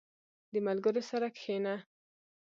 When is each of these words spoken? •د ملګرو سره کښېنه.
•د 0.51 0.53
ملګرو 0.67 1.01
سره 1.09 1.27
کښېنه. 1.35 1.75